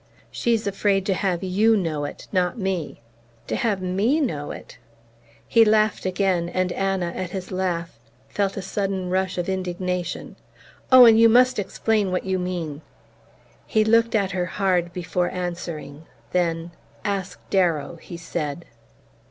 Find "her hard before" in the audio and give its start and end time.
14.31-15.29